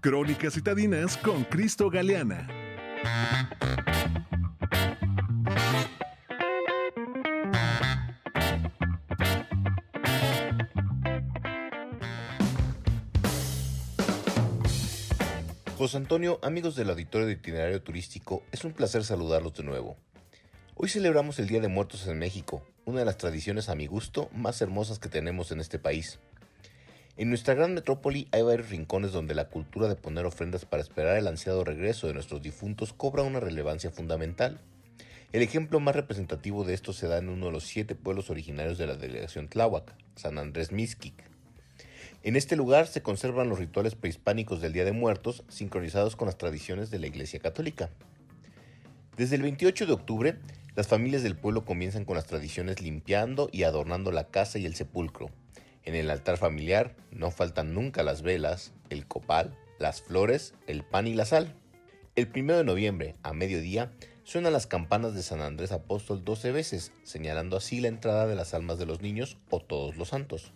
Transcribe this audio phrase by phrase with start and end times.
[0.00, 2.48] Crónicas citadinas con Cristo Galeana.
[15.76, 19.96] José Antonio, amigos del auditorio de itinerario turístico, es un placer saludarlos de nuevo.
[20.74, 24.28] Hoy celebramos el Día de Muertos en México, una de las tradiciones a mi gusto
[24.32, 26.18] más hermosas que tenemos en este país.
[27.18, 31.16] En nuestra gran metrópoli hay varios rincones donde la cultura de poner ofrendas para esperar
[31.16, 34.60] el ansiado regreso de nuestros difuntos cobra una relevancia fundamental.
[35.32, 38.78] El ejemplo más representativo de esto se da en uno de los siete pueblos originarios
[38.78, 41.28] de la delegación Tláhuac, San Andrés Mixquic.
[42.22, 46.38] En este lugar se conservan los rituales prehispánicos del Día de Muertos sincronizados con las
[46.38, 47.90] tradiciones de la Iglesia Católica.
[49.16, 50.36] Desde el 28 de octubre,
[50.76, 54.76] las familias del pueblo comienzan con las tradiciones limpiando y adornando la casa y el
[54.76, 55.30] sepulcro,
[55.84, 61.06] en el altar familiar no faltan nunca las velas, el copal, las flores, el pan
[61.06, 61.54] y la sal.
[62.16, 63.92] El 1 de noviembre, a mediodía,
[64.24, 68.54] suenan las campanas de San Andrés Apóstol 12 veces, señalando así la entrada de las
[68.54, 70.52] almas de los niños o todos los santos.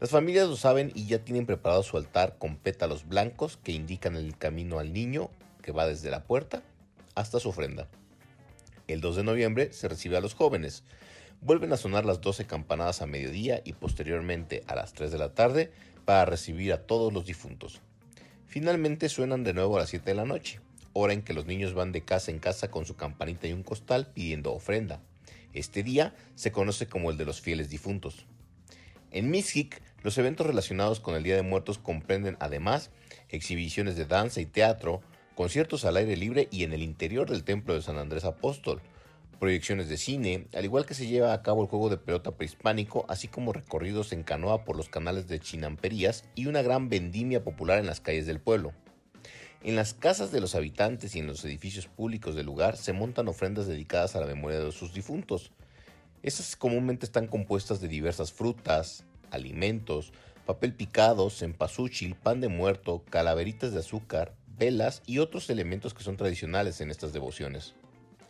[0.00, 4.16] Las familias lo saben y ya tienen preparado su altar con pétalos blancos que indican
[4.16, 6.62] el camino al niño que va desde la puerta
[7.14, 7.86] hasta su ofrenda.
[8.88, 10.84] El 2 de noviembre se recibe a los jóvenes,
[11.42, 15.34] Vuelven a sonar las 12 campanadas a mediodía y posteriormente a las 3 de la
[15.34, 15.72] tarde
[16.04, 17.80] para recibir a todos los difuntos.
[18.46, 20.60] Finalmente suenan de nuevo a las 7 de la noche,
[20.92, 23.62] hora en que los niños van de casa en casa con su campanita y un
[23.62, 25.00] costal pidiendo ofrenda.
[25.54, 28.26] Este día se conoce como el de los fieles difuntos.
[29.10, 32.90] En Mixquic, los eventos relacionados con el Día de Muertos comprenden además
[33.30, 35.00] exhibiciones de danza y teatro,
[35.34, 38.82] conciertos al aire libre y en el interior del templo de San Andrés Apóstol,
[39.40, 43.06] proyecciones de cine, al igual que se lleva a cabo el juego de pelota prehispánico,
[43.08, 47.78] así como recorridos en canoa por los canales de Chinamperías y una gran vendimia popular
[47.78, 48.72] en las calles del pueblo.
[49.62, 53.28] En las casas de los habitantes y en los edificios públicos del lugar se montan
[53.28, 55.52] ofrendas dedicadas a la memoria de sus difuntos.
[56.22, 60.12] Estas comúnmente están compuestas de diversas frutas, alimentos,
[60.44, 66.18] papel picado, cempasúchil, pan de muerto, calaveritas de azúcar, velas y otros elementos que son
[66.18, 67.74] tradicionales en estas devociones.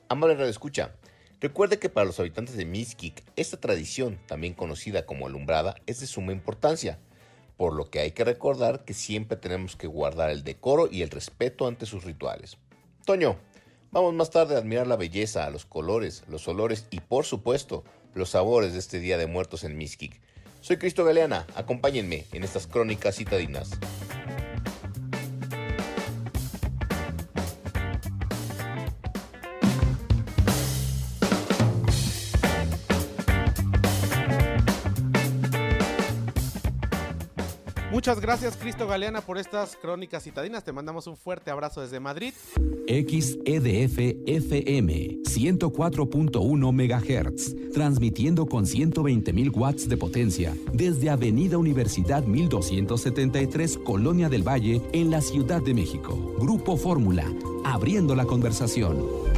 [0.08, 0.96] Amable Radio Escucha,
[1.40, 6.06] recuerde que para los habitantes de Mixquic, esta tradición, también conocida como alumbrada, es de
[6.06, 6.98] suma importancia,
[7.56, 11.10] por lo que hay que recordar que siempre tenemos que guardar el decoro y el
[11.10, 12.56] respeto ante sus rituales.
[13.04, 13.36] Toño,
[13.90, 17.84] vamos más tarde a admirar la belleza, los colores, los olores y por supuesto
[18.14, 20.20] los sabores de este Día de Muertos en Mixquic.
[20.60, 23.70] Soy Cristo Galeana, acompáñenme en estas crónicas citadinas.
[37.90, 40.62] Muchas gracias, Cristo Galeana, por estas crónicas citadinas.
[40.62, 42.32] Te mandamos un fuerte abrazo desde Madrid.
[42.86, 54.28] XEDF FM 104.1 MHz, transmitiendo con 120.000 watts de potencia desde Avenida Universidad 1273, Colonia
[54.28, 56.36] del Valle, en la Ciudad de México.
[56.38, 57.26] Grupo Fórmula,
[57.64, 59.29] abriendo la conversación.